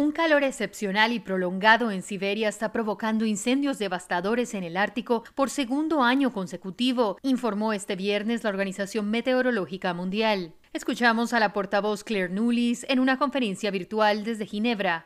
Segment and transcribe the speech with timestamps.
[0.00, 5.50] Un calor excepcional y prolongado en Siberia está provocando incendios devastadores en el Ártico por
[5.50, 10.54] segundo año consecutivo, informó este viernes la Organización Meteorológica Mundial.
[10.72, 15.04] Escuchamos a la portavoz Claire Nulis en una conferencia virtual desde Ginebra.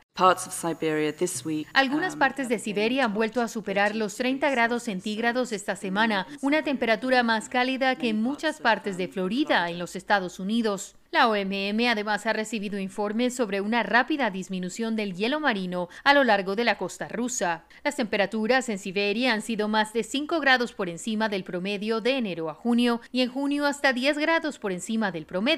[1.73, 6.27] Algunas um, partes de Siberia han vuelto a superar los 30 grados centígrados esta semana,
[6.43, 10.97] una temperatura más cálida que en muchas partes de Florida, en los Estados Unidos.
[11.11, 16.25] La OMM además ha recibido informes sobre una rápida disminución del hielo marino a lo
[16.25, 17.67] largo de la costa rusa.
[17.85, 22.19] Las temperaturas en Siberia han sido más de 5 grados por encima del promedio de
[22.19, 25.54] enero a junio y en junio hasta 10 grados por encima del promedio.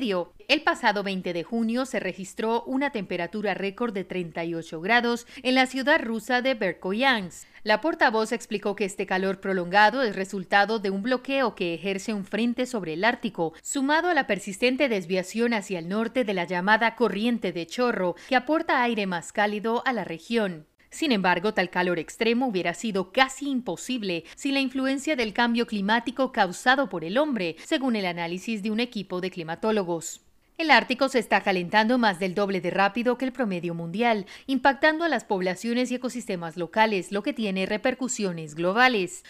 [0.49, 5.65] El pasado 20 de junio se registró una temperatura récord de 38 grados en la
[5.65, 7.49] ciudad rusa de Verkhoyansk.
[7.63, 12.27] La portavoz explicó que este calor prolongado es resultado de un bloqueo que ejerce un
[12.27, 16.95] frente sobre el Ártico, sumado a la persistente desviación hacia el norte de la llamada
[16.95, 20.67] corriente de chorro, que aporta aire más cálido a la región.
[20.97, 26.33] Sin embargo, tal calor extremo hubiera sido casi imposible sin la influencia del cambio climático
[26.33, 30.26] causado por el hombre, según el análisis de un equipo de climatólogos.
[30.59, 35.05] El Ártico se está calentando más del doble de rápido que el promedio mundial, impactando
[35.05, 39.23] a las poblaciones y ecosistemas locales, lo que tiene repercusiones globales.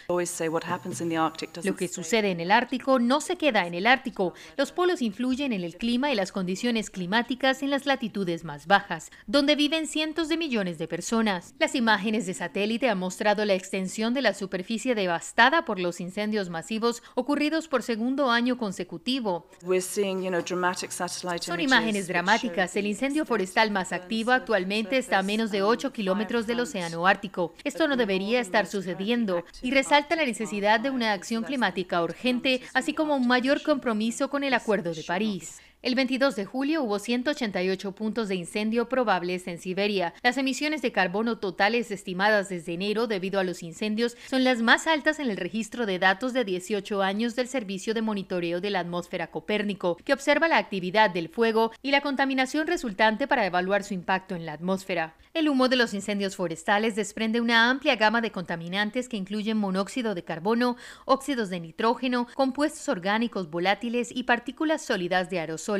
[1.64, 4.34] Lo que sucede en el Ártico no se queda en el Ártico.
[4.56, 9.10] Los polos influyen en el clima y las condiciones climáticas en las latitudes más bajas,
[9.26, 11.56] donde viven cientos de millones de personas.
[11.58, 16.50] Las imágenes de satélite han mostrado la extensión de la superficie devastada por los incendios
[16.50, 19.48] masivos ocurridos por segundo año consecutivo.
[21.40, 22.76] Son imágenes dramáticas.
[22.76, 27.54] El incendio forestal más activo actualmente está a menos de 8 kilómetros del Océano Ártico.
[27.64, 32.94] Esto no debería estar sucediendo y resalta la necesidad de una acción climática urgente, así
[32.94, 35.60] como un mayor compromiso con el Acuerdo de París.
[35.86, 40.14] El 22 de julio hubo 188 puntos de incendio probables en Siberia.
[40.24, 44.88] Las emisiones de carbono totales estimadas desde enero debido a los incendios son las más
[44.88, 48.80] altas en el registro de datos de 18 años del Servicio de Monitoreo de la
[48.80, 53.94] Atmósfera Copérnico, que observa la actividad del fuego y la contaminación resultante para evaluar su
[53.94, 55.14] impacto en la atmósfera.
[55.34, 60.16] El humo de los incendios forestales desprende una amplia gama de contaminantes que incluyen monóxido
[60.16, 65.75] de carbono, óxidos de nitrógeno, compuestos orgánicos volátiles y partículas sólidas de aerosol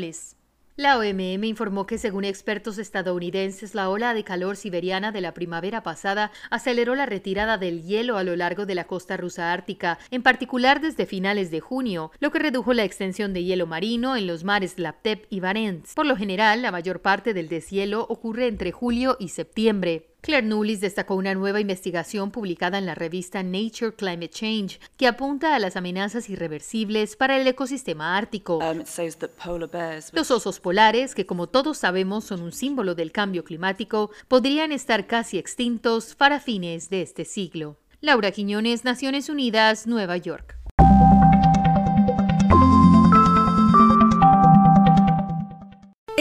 [0.78, 5.82] la OMM informó que según expertos estadounidenses, la ola de calor siberiana de la primavera
[5.82, 10.22] pasada aceleró la retirada del hielo a lo largo de la costa rusa ártica, en
[10.22, 14.44] particular desde finales de junio, lo que redujo la extensión de hielo marino en los
[14.44, 15.94] mares Laptev y Barents.
[15.94, 20.15] Por lo general, la mayor parte del deshielo ocurre entre julio y septiembre.
[20.26, 25.54] Claire Nulis destacó una nueva investigación publicada en la revista Nature Climate Change que apunta
[25.54, 28.58] a las amenazas irreversibles para el ecosistema ártico.
[28.58, 28.82] Um,
[30.12, 35.06] Los osos polares, que como todos sabemos son un símbolo del cambio climático, podrían estar
[35.06, 37.78] casi extintos para fines de este siglo.
[38.00, 40.55] Laura Quiñones, Naciones Unidas, Nueva York.